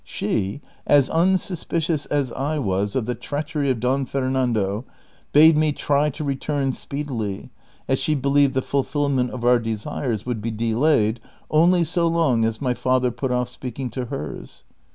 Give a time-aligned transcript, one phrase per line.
[0.03, 4.83] She, as unsuspicious as I was of the treachery of Don Fernando,
[5.31, 7.51] bade me try to return speedily,
[7.87, 11.19] as slie believed the fulfilment of our desires would be delayed
[11.51, 14.63] only so long as my father put off speaking to hers.